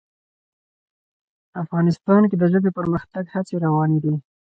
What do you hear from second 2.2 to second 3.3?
کې د ژبې د پرمختګ